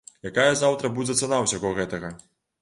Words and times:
Якая 0.29 0.53
заўтра 0.61 0.91
будзе 0.95 1.17
цана 1.21 1.39
ўсяго 1.45 1.75
гэтага? 1.81 2.13